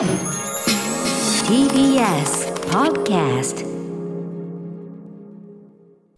[0.00, 0.08] TBS
[2.70, 3.66] Podcast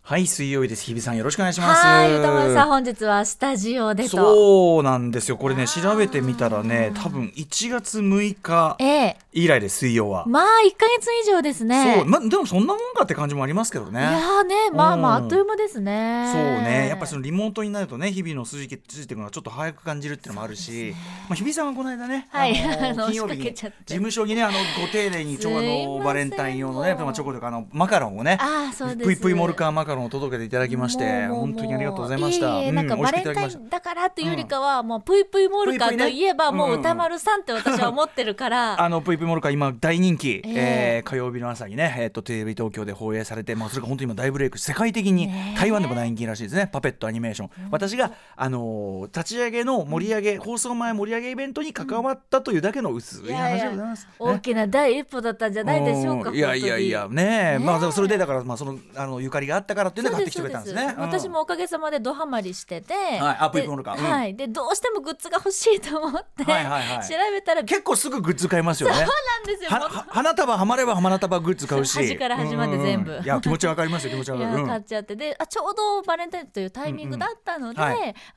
[0.02, 0.84] はい水曜日です。
[0.84, 1.84] 日比さんよろしくお願いします。
[1.84, 4.10] はい、歌丸さん、本日はスタジオでと。
[4.10, 5.36] そうなんですよ。
[5.36, 11.96] これね調べてみたらね多分1月6日ええ以来です水曜は、まあ、一ヶ月以上ですね。
[11.96, 14.00] そうまでもそんなもんかって感じもありますけどね。
[14.00, 16.30] いやーね、まあまあ、うんあっという間ですね。
[16.32, 16.88] そうね。
[16.88, 20.94] やっぱそのリモートになるとね日々の数字ついていくのがちょっと早く感じるっていうのもあるし、
[21.28, 22.58] まあ、日比さんはこの間ね、はい。
[22.58, 29.06] あの 金曜日に事務所にねあのご丁寧にちょあのバレンタイン用のねチョコとかあのマカロンをねああ、そうです。
[29.06, 32.58] ぷいぷいモルカーマカロンを届けていただきまして本当にありがとうございました。
[32.58, 38.82] いえいえうんなんかバレンタインだからというよりかは、もうぷいぷいモルカーといえば、もう歌丸さんって私は思ってるから。
[38.82, 40.44] あのぷいモルカー今大人気、ええ。
[40.46, 46.68] えー火曜日の朝にね、えー、とテレビ東京で放映されて、まあ、それが本当に今大ブレイク世界的に台湾でも大人気らしいですね。
[46.72, 54.08] パペットアニメーション、私が、あのー立ち上げの盛り上げ放送前盛り上げイベントに関わったというだけの薄い話でございます。
[54.18, 56.30] 大きな第一歩だったんじゃないでしょうか。
[56.30, 60.94] んいやいやいや本ねまあそれでだからまあそのあのゆかりがあったからっていうので買ってきてくれたんですね。
[60.96, 61.02] うん。
[61.02, 63.96] 私もおかげさまでドハマりしてて、はいあぷいぷいモルでカ。
[63.96, 67.08] ーうんはい、でどうしてもグッズが欲しいと思って、はいはいはい。
[67.08, 69.06] 調べたら結構すぐグッズ買いますよね。
[69.12, 70.04] そうなんですよ。
[70.08, 71.98] 花束はまれば花束グッズ買うし。
[71.98, 73.20] 端から端まで全部。
[73.22, 75.16] いや気持ちわかりますよ気持ちわいかる、買っちゃって。
[75.16, 77.80] であちょうどバレンタインというタイミングだったので、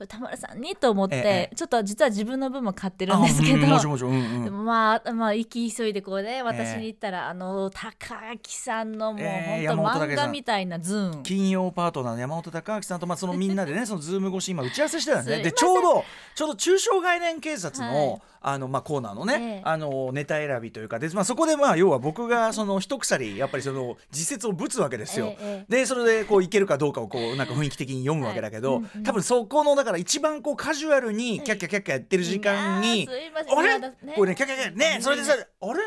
[0.08, 3.60] 田村さんにと思って、ええちょっと実は自分の分も買ってるんですけど。
[3.60, 11.24] でもまあまあ行き急いでこうね私に行ったら、あの高木さんのもう、ええ本当漫画みたいなズーン。
[11.24, 15.26] 金曜パートナーの山本隆明さんと、まあ、そのみんなでね その Zoom 越し今打ち合わせしてたん。
[15.26, 19.62] ででちょうどちょうど抽象概念警察の,、はいあのまあ、コーナーのね、ええ。
[19.64, 25.34] あのネタ選びというかで、まあ、そこでまあ要は僕がその一鎖やっぱりその自説をぶつわけですよ。
[25.68, 33.80] でそれでこういけるかどうかをこうなんか雰囲気的に読むわけだけど、多分そこのだから一番こうカジュアルにキャッキャキャッキャやってる時間にあれ？
[34.16, 35.80] これねキャッキャキャねそれでさあれ？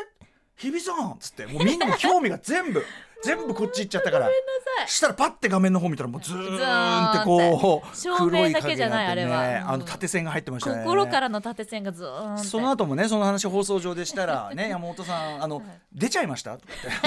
[0.57, 1.11] 日比さん？
[1.11, 2.83] っつってもうみんなも興味が全部
[3.23, 4.29] 全部こっち行っちゃったから。
[4.87, 10.83] したらパッて画面の方見たらもうズーンってこう照明だけじゃないあってねあれはあの縦線が入ってましたね。
[10.83, 15.61] 心からの縦線がずーんその後もねその話放送上でしたら ね山本さんあの
[15.91, 16.53] 出ちゃいました？
[16.53, 16.63] って。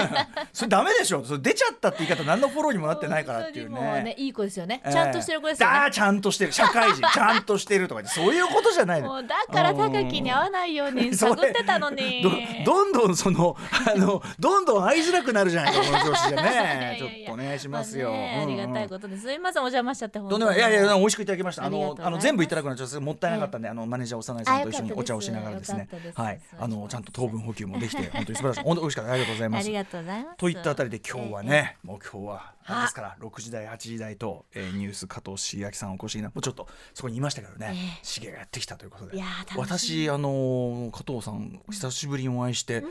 [0.53, 1.25] それダメでしょ。
[1.25, 4.03] それ出ちゃったって言い方何のフォローにもなってないからっていうね。
[4.03, 4.93] ねいい子ですよね、ええ。
[4.93, 5.91] ちゃんとしてる子ですよね。
[5.93, 6.53] ちゃんとしてる。
[6.53, 7.01] 社会人。
[7.09, 9.09] ちゃんとしてるとかそういうことじゃないの。
[9.09, 12.23] もうだから高木に合わないように探ってたのに。
[12.23, 12.31] ど
[12.65, 13.57] どんどんその
[13.87, 16.97] あのどんどん会いづらくなるじゃないかこの調子じゃね。
[17.01, 19.23] ちょっとお願いしますよ、まあねありがたいことです。
[19.23, 20.59] すみませんお邪魔しちゃって本とんでもない。
[20.59, 21.65] いやいや美味しくいただきました。
[21.65, 25.89] あのあの全部いただくのはちょっともったいなかったんで、あのマネージャー幼いさんと一緒にお茶をしながらですね。
[26.15, 26.41] はい。
[26.59, 28.63] あのちゃんと糖分補給もできて本当に素晴らしい。
[28.63, 29.13] 本当美味しかった。
[29.13, 29.65] ありがとうございます。
[29.65, 30.37] ありがとうございます。
[30.37, 32.53] といったあたりで今日はね、もう今日は
[32.83, 38.01] ですから6時台8時台と、えーニュース加藤茂明さんお越しになもうちょっとそこにいましたけどね、ええ。
[38.03, 39.23] 茂がやってきたということで。
[39.57, 42.85] 私あのー加藤さん久しぶりにお会いして、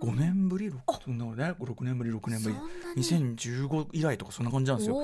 [0.00, 1.54] 5年ぶり 6, そんなね。
[1.58, 2.56] 6年ぶり6年ぶり。
[2.96, 4.96] 2015以来とかそんな感じなんですよ。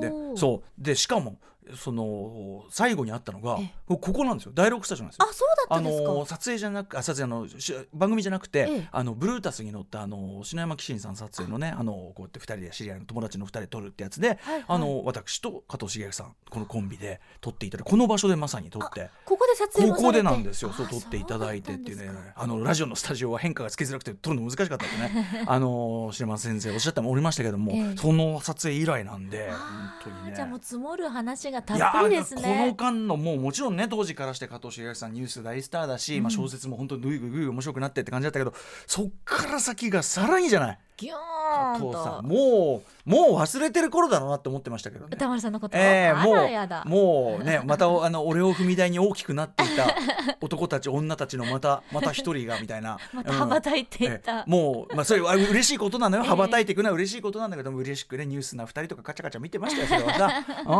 [0.00, 0.82] でそう。
[0.82, 1.38] でしかも
[1.76, 4.52] その最後に会ったのがえここなんですよ。
[4.54, 5.26] 第6スタジオなんですよ。
[5.28, 5.32] あ。
[5.32, 6.10] そうだったんですか。
[6.10, 8.88] あの撮影じゃなくあ撮影あのし番組じゃなくて、ええ。
[8.90, 11.82] あのブルータスに乗ったあの篠山紀信さん撮影のねあ。
[11.82, 19.10] のこうやって2人で知り合いの友達の2人で撮るってやつで、はいあの私と加藤茂明さんこのコンビで撮っていただいてこの場所でまさに撮って。
[19.24, 22.10] ここで撮影ここでなんですよ、そうあ撮っていただいてっていうね。
[22.36, 25.44] あのラジオのスタジオは変化がつきづらくて撮るの難しかったってね。
[25.46, 27.96] あの白松先生おっしゃっておりましたけども、ええ。
[27.96, 30.32] その撮影以来なんで本あ当にね。
[30.32, 32.74] ーじゃあもう積もる話がたいやっぷりですこのね。
[32.76, 38.52] 間のもうもちろんね当時からして加藤茂明さんニュース大スターだし、まあ、小説も本当にぐいぐいぐい面白くなってって感じだったけど
[38.86, 40.78] そっから先がさらにじゃない？
[40.98, 42.22] ギョ加ーン藤さんと。
[42.22, 45.10] もうもう忘れてる頃だろうなって思ってましたけどね。
[45.14, 45.78] 歌丸さんのこと。
[45.78, 46.84] ええあらやだ。
[46.84, 49.94] もうもうねまたあの俺を踏み台に大きくなっていた
[50.40, 54.40] 男たち女たちのまたまた一人がみたいな また羽ばたいていえた。
[54.40, 60.70] えもうまあそれは嬉しいことなのよ、ええ羽ばたいていくのは嬉しいことなんだけども嬉しくねニュースな2人とかカチャカチャ見てましたよそれはさ あ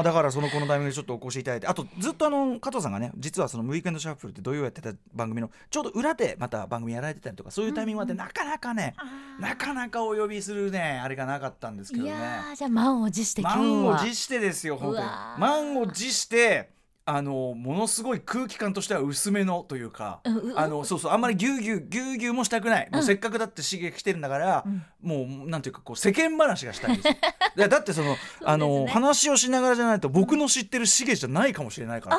[0.00, 8.94] ーだからそのこのタイミングでちょっとお越しいただいてあとずっとあの加藤さんがね実はその「ウィークエンドシャッフル」って土曜やってた番組のちょうど裏でまた番組やられてたりとかそういうタイミングまでなかなかね、
[9.38, 12.08] なかなかお呼びするねあれがなかったんですけどね。
[12.08, 13.62] いやーじゃあ満を持して今日は。
[13.64, 15.06] 満を持してですよ本当に
[15.38, 16.70] 満を持して
[17.12, 24.64] あのものすごい空気感としては薄めのというか、うんうあのそうそうあんまりギューギューギューギューもしたくない、もうせっかくだって刺激来てるんだから、
[25.02, 27.08] もうなんていうかこう世間話がしたいんです。
[27.08, 27.14] よ
[27.56, 32.18] いやだってそのあの話をしながらじゃないと僕の知ってるしげじゃないかもしれないから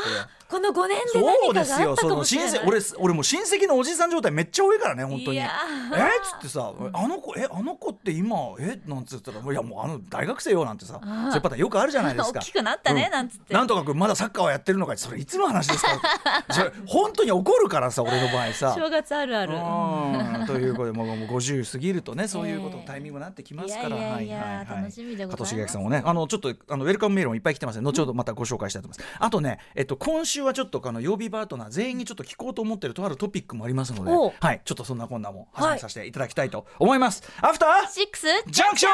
[0.50, 1.96] この5年でそうですよ。
[1.96, 2.24] その
[2.66, 5.38] 俺俺もう親戚のおじさん状態めっちゃ多いからね本当に。
[5.38, 12.40] えっーつってさ「あの子えあの子って今えなんつったら「いやもうあの大学生よ」なんてさそういうパターンよくあるじゃないですか。
[12.42, 13.12] 大きくなったねうん。
[13.12, 13.54] なんつって。
[13.54, 16.02] なんとか君まだサッカーはやってるのかそれいつの話ですか？
[16.52, 18.74] それ本当に怒るからさ俺の場合さ。
[18.76, 19.54] 正月あるある。
[19.56, 20.46] うん。
[20.46, 23.88] ということでもうもう50過ぎるとねそういうこと、タイミングになってきますから。
[23.90, 25.56] いやいやいやはいはいはい楽しみでございます。
[25.56, 34.12] 加藤茂明さんもねあのちょっとあのウェルカムメールもいっぱい来てますので後ほどまたご紹介したいと思います、あとねえっと今週はちょっとあの曜日パートナー全員にちょっと聞こうと思ってるとあるトピックもありますので。
[34.12, 34.62] おはい。
[34.66, 38.92] ちょっとそんなこんなも始めさせていただきたいと思います、アフターシックスジャンクション.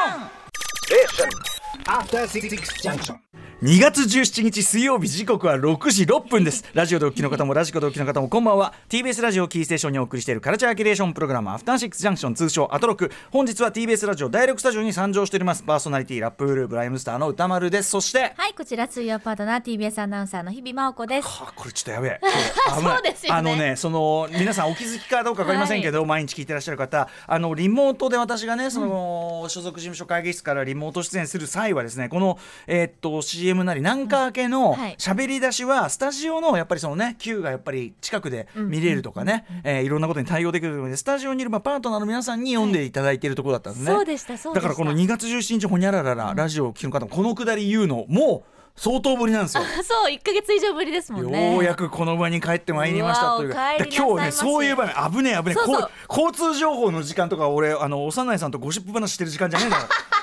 [3.60, 6.64] 2月17日水曜日時刻は6時6分です。
[6.72, 8.72] ラジオでお聞きの方もラジコでお聞きの方もこんばんは。
[8.88, 13.10] TBS ラジオキーステーションにお送りしているカルチャーキュレーションプログラムアフターシックスジャンクション通称アトロク。
[13.32, 15.64] 本日は TBS ラジオ第6スタジオに参上しております。
[15.64, 17.90] パーソナリティラップウルーブライムスターの歌丸です。
[17.90, 21.28] そしてはいこちら水曜パートナー TBS アナウンサーの日々真央子です。
[21.28, 22.20] あこれちょっとやべえ。
[22.80, 23.38] そうですよね。
[23.38, 34.96] あのねその皆さんお気づきかどうか分かりませんけど、毎日聞いてらっしゃる方あのリモートで私がねその、所属事務所会議室からリモート出演する際はですねこのえーっと CM なりなんか明けのはい。
[34.98, 44.68] 喋り出しはスタジオのやっぱりそのね Q がやっぱり近くで見れるとかね、えーいろんなことに対応できるのでスタジオにいるまあパートナーの皆さんに読んでいただいているところだったんですね、そうでしたそうでした。
[44.68, 49.62] だからこの2月17日ほにゃららら、ラジオを聞きの方もこのくだり言うのもう相当ぶりなんですよ。
[49.82, 51.52] そう1か月以上ぶりですもんね。
[51.52, 53.50] ようやくこの場に帰ってまいりましたという。
[53.50, 59.88] う今日ねそういう場面危ねえ危ねえ交通情報の時間とか俺あの幼いさんとゴシップ話してる時間じゃねえんだから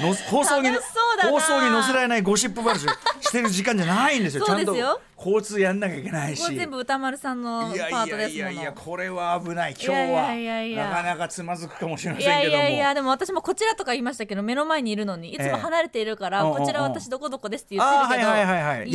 [0.00, 2.82] の放送に放送に載せられないゴシップ話
[3.20, 4.46] してる時間じゃないんですよ。
[4.46, 4.74] そうですよ。
[4.74, 6.54] ちゃんと交通やんなきゃいけないし。
[6.54, 8.46] 全部歌丸さんのパートですもの。
[8.46, 9.72] やいやいやこれは危ない。
[9.72, 10.84] 今日は。
[10.84, 12.58] なかなかつまずくかもしれませんけども。
[12.58, 18.30] やいやでも私もこちらとか言いましたけど目の前にいるのにいつも離れているから、ええこちら私どこどこですって言ってるけど、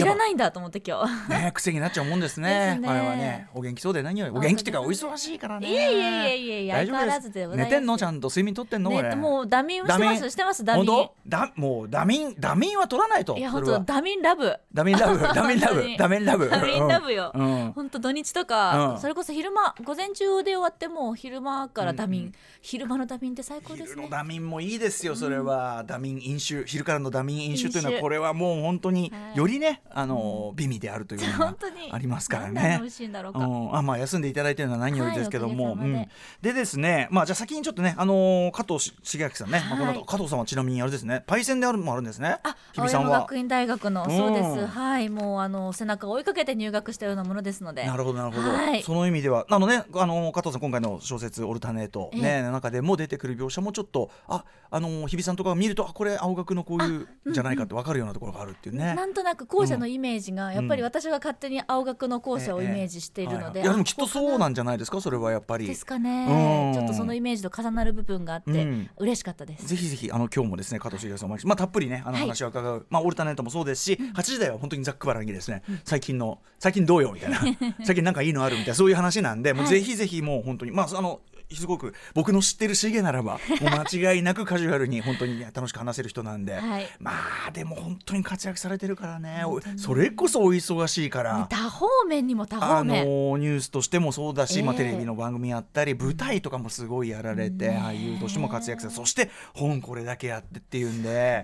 [0.03, 1.29] いらないんだと思って今日。
[1.29, 2.79] ね癖になっちゃうもんですね。
[2.85, 5.69] あれはねお元気そうで何よりお元気っていうかお忙しいからね。
[5.69, 10.85] いやいやいやいやいや大丈夫相変わらずで寝てんのちゃんと睡眠とってんのこれね、もうダミンしてますしてますダミン
[11.27, 16.49] だもうダミンダミンは取らないといや本当ダミンラブダミンラブダミンラブダミンラブ。
[16.49, 17.71] ダミンラブよ、うん。
[17.73, 18.99] 本当土日とか、うん。
[18.99, 22.31] それこそ昼間午前中で終わってもう昼間からダミン、
[22.61, 24.07] 昼間のダミンって最高ですね。
[24.09, 26.63] ダミンもいいですよそれは、ダミン飲酒。
[26.65, 29.37] 昼からのダミン飲酒というのはこれはもう本当にはい。
[29.37, 31.55] よりねあの美味であるというのが
[31.91, 32.77] ありますからね。
[32.79, 35.81] 美味しいんだろうか、うん、あまあ休んでいただいてるのは何よりですけども、で。
[35.83, 36.07] うん、
[36.41, 42.37] でですねまあじゃあ先にちょっとねあのー加藤し茂明さんね、まあ、この加藤さんはちなみにあれですねパイセンであるもあるんですね。
[42.43, 43.19] あ日比さんは。
[43.21, 44.09] 学院大学の。
[44.09, 44.55] そうでうん。
[44.55, 45.09] すはい。
[45.09, 47.85] もうあの背中を追いかけて入学したようなものですので。
[47.85, 48.83] なるほどなるほど、はい。
[48.83, 58.95] その意味ではあのねあの加藤さん今回の小説「オルタネート」ええねの中でも出てくる描写もちょっとああの日比さんとかが見るとあこれ青学のこういうじゃないかって分かるようなところがあるっていうね。
[58.95, 63.53] なんとなく校舎のイメージが、やっぱり私が勝手に青学の校舎をイメージしているので、はい。
[63.53, 65.67] はいいやでもきっとそうなんじゃないですかそれはやっぱり。
[65.67, 66.73] ですかね、うん。
[66.73, 68.89] ちょっとそのイメージと重なる部分があって、うん。
[68.97, 69.67] 嬉しかったです。
[69.67, 72.21] ぜひぜひあの今日もですね加藤茂明さんお待ちまあたっぷりねあのはい。
[72.21, 77.39] 話を伺う、まあオルタネートもそうですし、8時台は本当にざっくばらんにですね、最近の最近どうよみたいな。
[77.85, 78.73] 最近なんかいいのあるみたいな。
[78.73, 79.73] そういう話なんで、もうはい。
[79.73, 80.71] ぜひぜひもう本当に。
[80.71, 81.19] まああの
[81.55, 86.87] すごく僕の知ってるシゲならば間違いなくカジュアルに本当にね楽しく話せる人なんで、はい。
[86.99, 87.11] ま
[87.47, 89.43] あでも本当に活躍されてるからね。
[89.45, 91.47] おそれこそお忙しいから。
[91.49, 101.43] 多方面にも多あの方面、ニュースとしてもそうだし、まあ、ええテレビの番組やったり舞台とかもすごいやられて、俳優としても活躍されそして本これだけやってっていうんで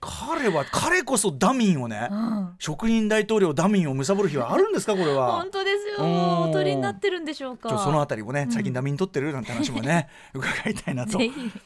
[0.00, 2.54] 彼は彼こそダミンをね、うん。
[2.58, 5.36] 職人大統領ダミンを貪る日はあるんですかこれは。
[5.36, 5.50] 本。
[5.50, 6.04] 当ですよ。
[6.04, 7.78] うんお取りになってるんでしょうか。
[7.78, 11.18] そのあたりもね最近ダミン取ってるなんて話もね、 伺いたいなと。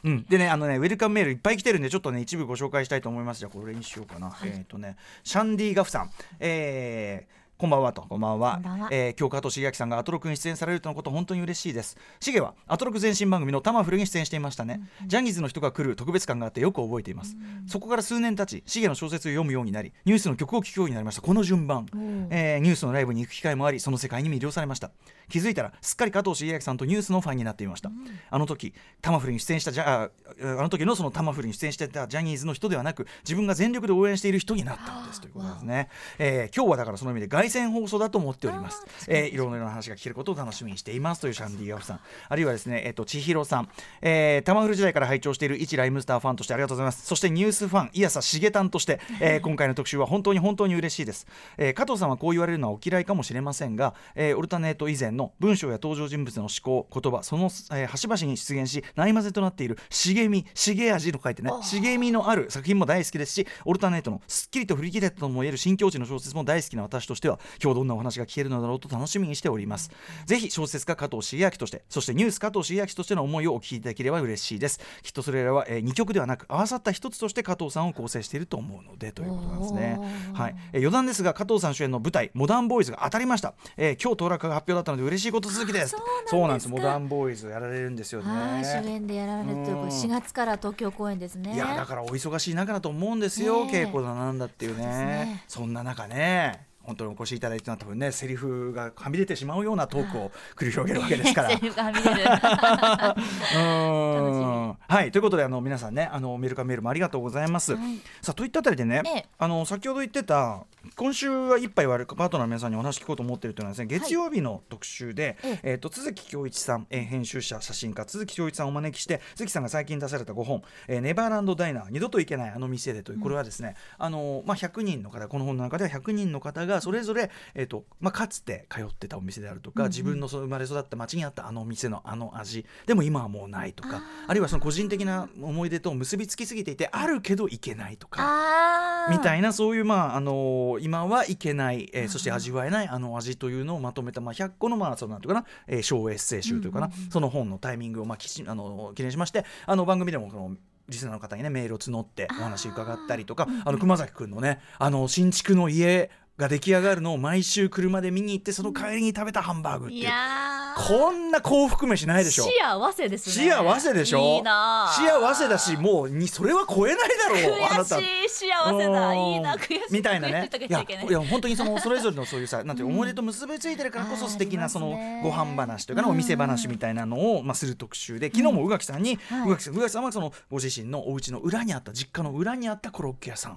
[0.04, 3.40] うん、でねあのねウェルカムメールいっぱい来てるんでちょっとね一部ご紹介したいと思います。
[3.40, 6.10] じゃあこれにしようかな、えっ、とねシャンディガフさん。
[6.40, 8.00] えーこんばんはと。
[8.08, 8.58] こんばんは。
[8.90, 11.98] えー今日加藤茂明さんがアトロクに出演されるとのこと本当に嬉しいです。
[12.18, 17.36] シゲはアトロク前身番組のタマフルに出演していましたね、ジャニーズの人が来る特別感があってよく覚えています、
[17.66, 21.20] そこから数年経ちシゲの小説を読むようになりニュースの曲を聴くようになりました。
[21.20, 21.86] この順番、
[22.30, 24.90] えーニュースのライブに行く機会もありその世界に魅了されました。
[25.28, 27.90] 気づいたらすっかり加藤茂明さんとニュースのファンになっていました、
[28.30, 42.00] あの時タマフルに出演したジャああの時のそのタマフルに出演してたジャニーズの人ではなく自分が全力で応援している人になったのですということですね、えー今日はだからその意味で凱旋放送だと思っております、えーいろいろな話が聞けることを楽しみにしていますというシャンディガフさん。
[42.28, 43.68] あるいはですねえっ、と千尋さん、
[44.02, 47.06] えー、タマフル時代から拝聴している一ライムスターファンとしてありがとうございます。
[47.06, 51.26] そしてニュースファンいやさしげたんとして、えー 今回の特集は本当に本当に嬉しいです、
[51.56, 69.90] えー加藤さんはこう言われるのはお嫌いかもしれませんが、えーオルタネート以前の文章や登場人物の思考言葉その、えー端々に出現しないまぜとなっている茂み茂味と書いてね茂みのある作品も大好きですしオルタネートのすっきりと振り切れたとも言える新境地の小説も大好きな私としては今日どんなお話が聞けるのだろうと楽しみにしております。
[70.26, 74.80] ぜひ小説家加藤茂明としてそしてニュース加藤茂明としての思いをお聞きいただければ嬉しいです。
[75.02, 79.98] きっとそれらは、えー、2曲ではなく合わさった一つとして加藤さんを構成していると思うのでということなんですね。
[80.34, 85.94] はい、えー余談ですが加藤さん主演の舞台モダンボーイズが当たりました、えー今日当落が発表だったので嬉しいこと続きです。
[85.96, 86.76] あそうなんですか。
[86.76, 86.86] そうなんです。
[86.86, 88.32] モダンボーイズやられるんですよね。
[88.32, 89.88] はい主演でやられるということうん。
[89.88, 91.54] 4月から東京公演ですね。
[91.54, 94.86] いやだからお忙しい中だと思うんですよ、稽古だなんだっていうね。
[94.86, 95.44] ね。
[95.48, 101.50] そんな中ね本当にお越しいただいてな多分ねセリフがはみ出てしまうようなトークを繰り広げるわけですから。
[101.50, 101.56] セ。
[101.56, 102.14] リフがはみ出る。
[102.14, 105.10] うーんはい。
[105.10, 107.74] ということであの皆さんねあのメールかメールもありがとうございます。
[107.74, 107.98] はい。
[108.22, 109.26] さあといったあたりでね、ええ。
[109.38, 110.64] あの先ほど言ってた
[110.96, 115.60] 今週は一杯割るパートナーの皆さんにお話聞こうと思っているというのはですね月曜日の特集で、ええ。
[115.62, 132.66] えー、と都築恭一さん、えー編集者写真家都築恭一さんをお招きして都築さんが最近出された5本「えーネバーランドダイナー二度と行けないあの店で」というこれはですね、あのまあ、100人の方この本の中では100人の方がそれぞれ、えーとまあ、かつて通ってたお店であるとか、自分のその生まれ育った町にあったあの店のあの味。
[132.86, 139.08] でも今はもうないとかあるいはその個人的な思い出と結びつきすぎていてあるけど行けないとか。
[139.10, 150.56] みたいなそういうまああのー今はいけない、えーそして味わえないあの味というのをまとめたまあ100個のまあそのなんていうかな、えー小エッセイ集というかな、その本のタイミングをまあきちあのー記念しましてあの番組でもこの
[150.88, 160.49] リスナーの方にねメールを募ってお話伺ったりとかあの熊崎くんのねあの新築の家が出来上がるのを毎週車で見に行ってその帰りに食べたハンバーグっていいうやー。
[160.76, 162.44] こんな幸福飯ないでしょ。
[162.44, 163.50] 幸せですね。
[163.50, 164.38] 幸せでしょ。
[164.38, 167.96] い幸せだしもうにそれは超えないだろうあなた。
[167.96, 169.14] 悔しい幸せだ。
[169.14, 169.80] いいな悔しい。
[169.90, 170.50] みたいなね。
[170.68, 174.90] いやいや本当にそのそれぞれのそういうさなんて思い出と結びついてるからこそ素敵なその
[175.22, 179.48] ご飯話というかなお店話みたいなのをまあする特集で昨日も宇垣さんにはい。
[179.48, 183.56] 宇垣さん宇垣さんはそのご自身のお家の裏にあった実家の裏にあったコロッケ屋さん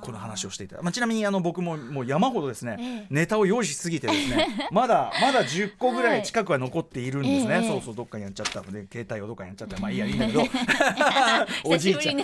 [0.00, 0.80] この話をしていた。
[0.82, 3.06] まあちなみにあの僕ももう山ほどですねええ。
[3.10, 7.60] ネタを用意しすぎてですねまだまだ10個ぐらい近くは残っているんですね。
[7.62, 7.68] ええ。
[7.68, 9.78] そうそうどっかにやっちゃったので携帯をどっかにやっちゃった。
[9.78, 10.42] まあいいやいいんだけど。
[11.64, 12.20] おじいちゃん。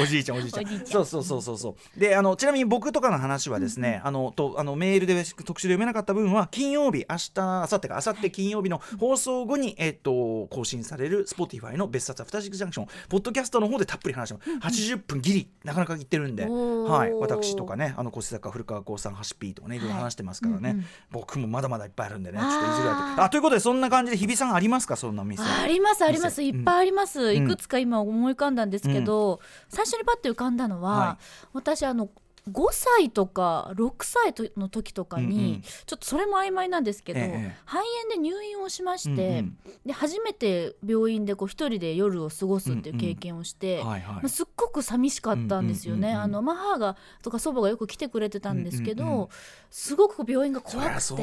[0.00, 0.86] おじいちゃんおじいちゃん。
[0.86, 2.00] そうそうそうそうそう。
[2.00, 12.86] であのちなみに僕とかの話はですね、あのとあのメールで特集で読めなかった分は金曜日明日明後日か明後日金曜日の放送後に、えっと更新される Spotify の別冊アフターシックスジャンクション。
[13.08, 14.82] ポッドキャストの方でたっぷり話してます。
[14.82, 20.86] 80分ギリなかなかいってるんで、はい、私とかねあの小作家古川光さんハシピーとかねいろいろ話してますからね、はいうんうん。
[21.10, 24.96] 僕もまだまだいっぱいあるんでねちょっといずれはとあということでそんな感じで日比さんありますか？
[24.96, 25.42] そんな店。
[25.42, 26.40] ありますあります。
[26.40, 26.58] 店。
[26.58, 27.36] いっぱいあります、ん。
[27.36, 31.18] いくつか今思い浮かんだんですけど、最初にパッと浮かんだのは、は
[31.52, 32.08] 私あの
[32.48, 35.62] 5歳とか6歳との時とかに、うんうん。
[35.62, 37.78] ちょっとそれも曖昧なんですけど、ええ肺
[38.08, 39.58] 炎で入院をしまして、うんうん。
[39.86, 43.82] で初めて病院でこう一人で夜を過ごすっていう経験をして、
[44.26, 46.12] すっごく寂しかったんですよね。
[46.12, 49.30] あのまあ母がとか祖母がよく来てくれてたんですけど、
[49.70, 51.14] すごく病院が怖くて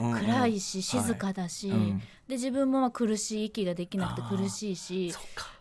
[0.00, 0.18] うんうん。
[0.18, 1.78] 暗いし静かだし、はい。
[1.78, 2.02] うん
[2.32, 5.14] で自分もまあ苦しい息ができなくて苦しいし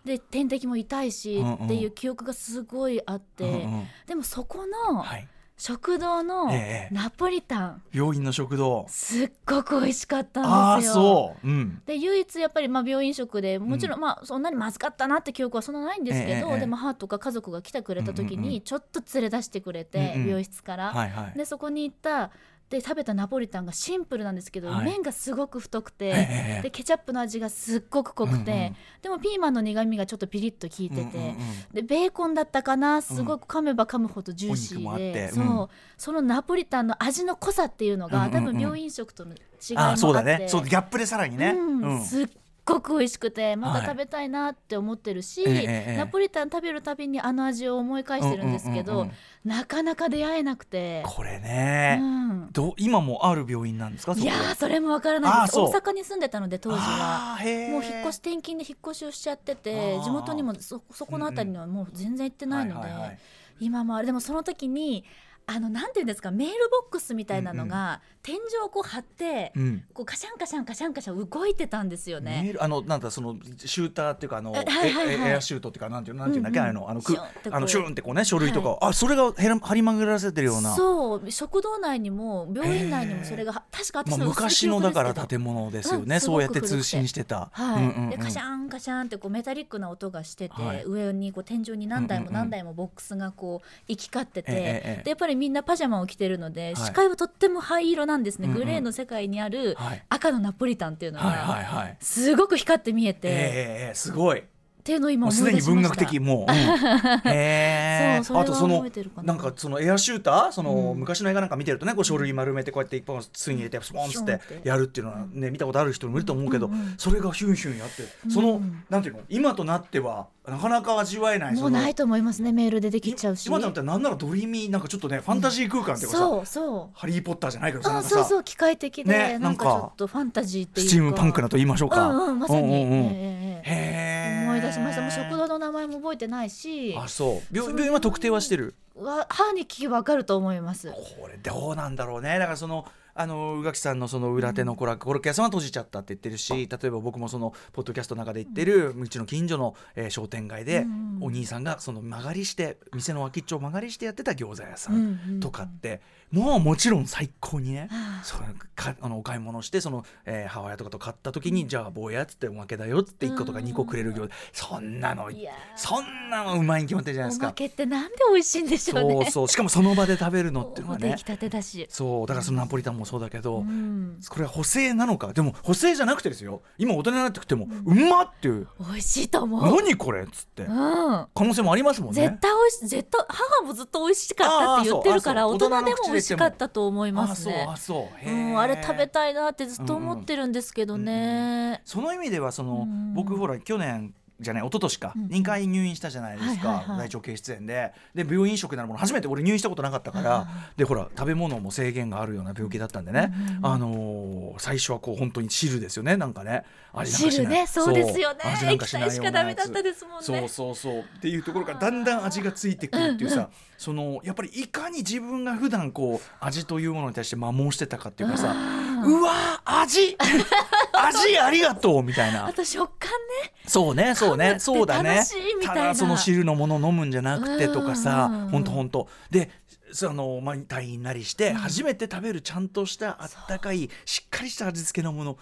[0.06, 3.88] で点滴も痛いしっていう記憶がすごいあって、うんうん。
[4.08, 5.28] でもそこのはい。
[5.58, 8.88] 食堂のええナポリタン、病院の食堂。
[8.90, 10.94] すっごく美味しかったんですよ。
[10.96, 20.28] そう、うん、で唯一やっぱりまあ病院食でもちろんまあそんなにまずかったなって記憶はそんなないんですけど、ええでも母とか家族が来てくれた時にちょっと連れ出してくれて、うんうん。
[20.30, 21.38] 病室から、はいはい。
[21.38, 22.32] でそこに行った
[22.72, 24.86] で食べたナポリタンがシンプルなんですけど、はい。
[24.86, 31.36] 麺がすごく太くて、ええでケチャップの味がすっごく濃くて、うんうんでもピーマンの苦みがちょっとピリッと効いてて、うんうんうん
[31.74, 35.46] でベーコンだったかなすごく噛めば噛むほどジューシーで、うん。
[35.46, 35.70] そう。
[35.98, 40.00] そのナポリタンの味の濃さっていうのが、うんうんうん多分病院食との違いもあって。
[40.00, 40.46] そうだね。
[40.48, 41.82] そうギャップでさらにね、うん。
[41.82, 42.02] うん。
[42.02, 42.28] すっ
[42.66, 43.82] ごく美味しくてまはい。
[43.82, 49.10] た食べたいなって思ってるし、ええええナポリタン食べるたびにあの味を思い返してるんですけど、うんうんうん
[49.46, 49.50] うん。
[49.50, 51.04] なかなか出会えなくて。
[51.06, 52.50] これね、うん。
[52.52, 54.14] どう今もある病院なんですか？
[54.14, 55.60] そいこやーそれもわからないです。
[55.60, 57.38] 大阪に住んでたので当時は。
[57.40, 63.20] もう引っ越し転勤で引っ越しをしちゃってて地元にもそそこの辺りにはもう全然行ってないので、はいはいはい。
[63.60, 65.04] 今もあれでもその時に
[65.48, 69.84] あのなんていうんですかメールボックスみたいなのが、天井をこう張って、うん。
[69.94, 72.56] こうカシャンカシャンカシャンカシャン動いてたんですよね。
[72.60, 75.30] あのなんだそのシューターっていうかあの、えはいはいはい。
[75.30, 76.70] エエアシュートっていうかなんていうのなんていうんだっけ、うんうん。
[76.70, 80.76] あのあのくあのシューンってこうね書類とか、あそれがへら張り巡らせてるような。
[80.76, 87.50] そう食堂内にも病院内にもそれが確か私まあ、の薄い昔のだから建物ですよね、うんそうやって通信してた。
[87.52, 87.84] はい。
[87.84, 88.10] うんうんうん。
[88.12, 90.84] でカシャンカシャンってこうメタリックな音がしてて、はい。
[90.86, 96.76] 上にこう天井に何台もうんうんうん何台もボックスがこう行き交ってて、ええええでやっぱりみんなパジャマを着てるので、はい。
[96.76, 100.06] 視界はとっても灰色なんですね、グレーの世界にあるはい。
[100.10, 101.98] 赤のナポリタンっていうのがはい。
[102.00, 104.44] すごく光って見えて、ええええすごい。
[104.82, 106.58] っていうのを今すでに文学的もう、うん。
[107.32, 108.20] へえ。
[108.20, 108.84] あとその
[109.18, 109.22] な。
[109.22, 111.00] なんかそのエアシューターその、うん。
[111.00, 114.40] 昔の映画なんか見てるとねこう書類丸めてこうやって一本筒に入れてスポンっつって。
[114.64, 118.84] やるっていうのはね見たことある人もいると思うけど、それがヒュンヒュンやってその、うん。
[118.90, 119.22] なんていうの？
[119.30, 123.46] 今となってはなかなか味わえないもうないと思いますねメールでできちゃうし。
[123.46, 126.98] 今となってはなんならドリーミーなんかちょっとねファンタジー空間っていうかさ、そうそう。
[126.98, 130.90] ハリー・ポッターじゃないけどさそうそう機械的で、ねなんかちょっとファンタジーっていうか。
[130.90, 132.08] スチームパンクだと言いましょうか。
[132.08, 132.86] うんうんまさに、うんうんうん。
[132.88, 134.48] へえ。
[134.48, 135.02] 思い出しました。
[135.02, 136.96] もう食堂の名前も覚えてないし。
[136.98, 137.56] あそう。
[137.56, 138.74] 病病院は特定はしてる？
[138.96, 140.92] わ歯に聞けばわかると思います。
[140.92, 142.40] これどうなんだろうね。
[142.40, 156.02] だからそのあの宇垣さんのその裏手のコラコロッケ屋さんは閉じちゃったって言ってるし例えば僕もそのポッドキャストの中で言ってるうちの近所の、えー商店街で、うんお兄さんがその曲がりして店の脇っちょを曲がりしてやってた餃子屋さうんとかって、
[156.32, 158.24] もうもちろん最高にね、はあ。
[158.24, 165.30] それかあのお買い物してその、えー母親とかと買った時に、じゃあ坊やっつっておまけだよっつって1個とか2個くれる餃子、そんなの
[165.76, 167.48] そんなのうまいに決まってるじゃないですか。
[167.48, 169.14] おまけってなんで美味しいんでしょうね。
[169.14, 169.48] そうそう。
[169.48, 171.16] しかもその場で食べるのっていうのはね。
[171.24, 172.28] たてだし、そう。
[172.28, 175.34] だからそのナポリタンもそうだけど、うん、これは補正なのか？
[175.34, 176.62] でも補正じゃなくてですよ。
[176.78, 178.68] 今大人になってきても、うまっっていう。
[178.80, 180.64] 美味しいと思う、何これっつって。
[180.64, 182.22] うん、可能性もありますもんね。
[182.22, 187.68] 絶対美味しい絶対母もずっと美味しかったって言ってるから大人でも美味しかったと思いますね。
[187.70, 188.30] あそうあそう。
[188.30, 193.14] へうーん、あれ食べたいなってずっと思ってるんですけどね、その意味ではその、うん。
[193.14, 196.98] 僕ほら去年じゃない一昨年か、うん2回入院したじゃないですか、はいはいはい。
[196.98, 197.94] 大腸憩室炎で。
[198.14, 206.64] で病院食なるもの初めて俺入院したことなかったから、でほら食べ物も制限があるような病気だったんでね、あのー最初はこう本当に汁ですよねなんかね。
[206.94, 208.40] 味なんか汁ねそうですよね。
[208.74, 210.24] 液体しかダメだったですもんね。
[210.24, 211.00] そうそうそう。
[211.00, 220.18] っていうところからだんだん味がついてくるっていうさ、そのやっぱりいかに自分が普段こう味というものに対して摩耗してたかっていうかさうわー味。
[220.94, 222.48] 味ありがとうみたいな。
[222.48, 223.10] あと食感
[223.44, 223.54] ね。
[223.68, 225.24] そうねそうねそうだね。
[225.64, 225.74] たいな。
[225.74, 228.50] ただその汁のもの飲むんじゃなくてとかさうん。
[228.50, 229.50] ほんとほんとで
[229.92, 235.32] そのまあ退院なりして初めて食べるちゃんとしたあったかいしっかりした味付けのもの。
[235.32, 235.38] う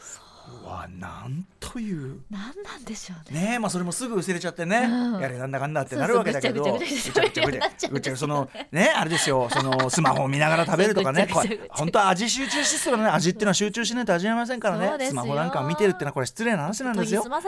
[0.65, 2.21] わなんという。
[2.29, 3.41] 何なんでしょうね。
[3.41, 5.19] ねえまあそれもすぐ薄れちゃってね、うん。
[5.19, 6.63] やれなんだかんだってなるわけだけど。
[6.63, 9.49] ぐちゃぐちゃぐちゃぐちゃそのねあれですよ。
[9.51, 11.27] そのスマホを見ながら食べるとかね。
[11.69, 13.05] 本当は味集中してるね。
[13.05, 15.07] 味っていうのは集中しないと味わえませんからね。
[15.09, 17.23] スマホなんかを見てるってのはこれ失礼な話なんですよ。
[17.23, 17.39] な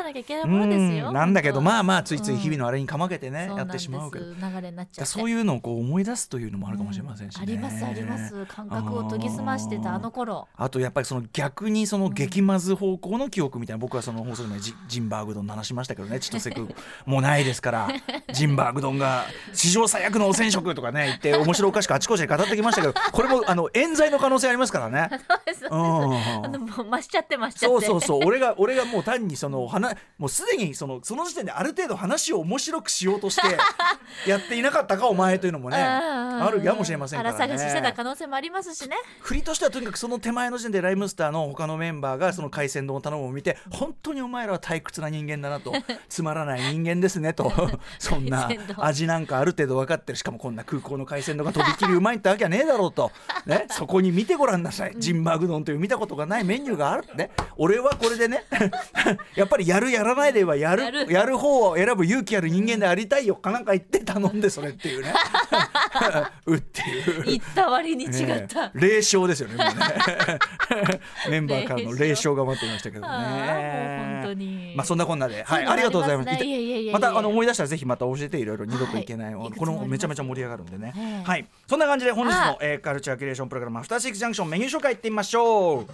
[1.11, 1.13] ん。
[1.13, 4.25] なんだけどまあまあついつい日々のあれにかまけてね、やってしまうけど。
[5.05, 8.45] そういうのをこう思い出すというのもあるかもしれませんしね、ありますあります。
[8.45, 10.47] 感覚を研ぎ澄ましてたあの頃。
[10.55, 16.73] あとやっぱりその逆にその激まず方向の記憶みたいな僕はその放送でもジジンバーグ丼の話しましたけどね千歳空港
[17.05, 17.89] もうないですから
[18.33, 25.09] ジンバーグ丼が史上最悪の汚染食とかね言って面白おかしくあちこちで語ってきましたけどこれもあの冤罪の可能性ありますからね。
[25.71, 27.75] 増しちゃって増しちゃって。
[27.75, 28.19] そうそうそう。
[28.23, 37.37] 俺が俺がもう単にその話もうすでにそのその時点である程度話を面白くしようとしてやっていなかったかお前というのもねああるやもしれませんからね。
[37.37, 38.95] 探ししてた可能性もありますしね。
[39.21, 45.73] 振りとしてはとにかくその手前の時点でライムスターの他のメンバーがその海鮮丼を頼むのを見て本当にお前らは退屈な人間だなと。
[46.09, 47.51] つまらない人間ですねと。
[47.99, 50.17] そんな味なんかある程度分かってる。
[50.17, 53.11] しかもこんな空港の海鮮丼がとびきりうまいってわけはねえだろうと、
[53.45, 54.95] ね、そこに見てごらんなさい。
[54.97, 57.31] ジンバーグ丼という見たことがないメニューがあるね。
[57.57, 58.43] 俺はこれでね
[59.35, 61.11] やっぱりやるやらないではやるやる。
[61.11, 65.13] やる方を選ぶ勇気ある人間でありたいよかなんか言って頼んでそれっていうね。
[66.45, 67.23] うっていう。
[67.23, 68.79] 言った割に違った、ねえ。
[68.79, 70.99] 霊障ですよねもうね。
[71.29, 72.31] メンバーからの霊障。
[72.35, 74.21] が待っていましたけどね。
[74.21, 74.73] 本当に。
[74.75, 76.29] まあそんなこんなで、はい、ありがとうございます。
[76.91, 81.45] またあの思い出したらぜひまた教えていろいろ二度といけない、はいこれもめちゃめちゃ盛り上がるんでね、ええはい。
[81.67, 85.87] そんな感じで本日あの、えーカルチャーキュレーションプログラムアフターシックスジャンクションメニュー紹介いってみましょう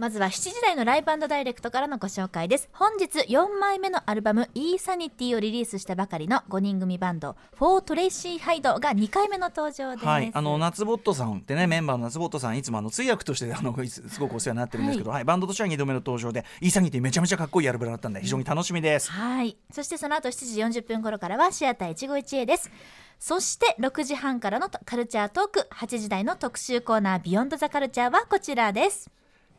[0.00, 2.70] まずは7時台のライブダイレクトからのご紹介です。
[2.72, 15.24] 本日4枚目のアルバム「Ethernity」をリリースしたばかりの5人組バンド For Tracy Hyde が2回目の登場です、はい、あの夏 botさんってねメンバーの夏 botさんいつもあの通訳としてあのすごくお世話になってるんですけど、はい。
[15.24, 19.58] バンドとしては2度目の登場で Ethernity めちゃめちゃかっこいいアルバムだったんで非常に楽しみです、はい。
[19.70, 22.70] そしてその後7時40分頃からはシアター一期一会です。
[23.18, 29.10] そして6時半からのカルチャートーク8時台の特集コーナー「ビヨンドザカルチャーはこちらです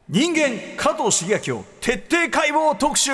[0.09, 3.11] 人間加藤茂明を徹底解剖特集。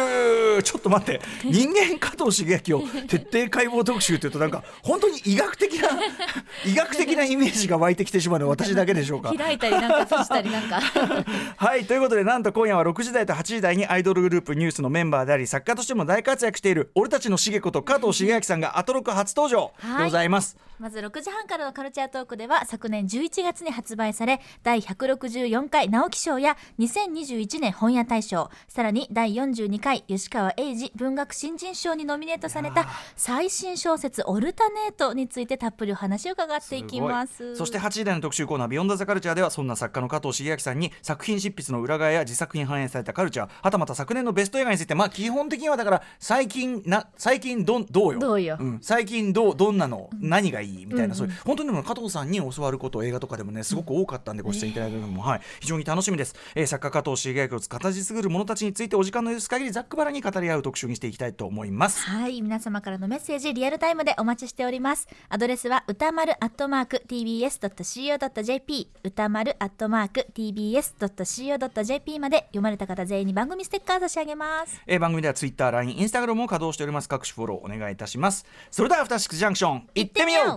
[0.63, 1.21] ちょっと待って。
[1.43, 5.89] 人間加藤茂明を徹底解剖特集っていうとなんか本当に医学的な
[6.65, 9.33] 医学的なイメージが湧いてきてしまうのは私だけでしょうか。
[9.37, 10.81] 開いたりなんか閉じたりなんか。
[11.57, 37.55] はいということでなんと今夜は6時台と8時台にアイドルグループニュースのメンバーであり作家としても大活躍している俺たちの茂子と加藤茂明さんがアトロク初登場でございます、まず6時半からのカルチャートークでは昨年11月に発売され第164回直木賞や2021年本屋大賞さらに第42回吉川英治文学新人賞にノミネートされた最新小説「オルタネート」についてたっぷりお話を伺っていきます。
[37.55, 48.19] そして8時台の特集コーナー「ビヨンドザカルチャーではそんな作家の加藤茂明さんに作品執筆の裏側や自作品反映されたカルチャーはたまた昨年のベスト映画についてまあ基本的にはだから最近な最近どんどうよ？
[48.19, 48.57] どうよ。
[48.57, 48.77] ん。
[48.81, 50.09] 最近どうどんなの？
[50.19, 50.66] 何がいい？
[50.87, 62.01] みたいな、そういう本当にでも加藤さんに教わること映画とかでもねすごく多かったんでご出演いただいたのも、はい、非常に楽しみです、えー作家加藤茂明を形作る者たちについてお時間の許す限りざっくばらに語り合う特集にしていきたいと思います。
[62.01, 65.07] はい皆様からのメッセージリアルタイムでお待ちしております。
[65.29, 74.81] アドレスは歌丸アットマーク tbs.co.jp 歌丸アットマーク tbs.co.jp まで読まれた方全員に番組ステッカー差し上げます。
[74.85, 77.07] えー番組ではツイッター、LINE、インスタグラムも稼働しております。
[77.07, 78.45] 各種フォローお願いいたします。
[78.71, 80.56] それではアフターシックスジャンクション行ってみよう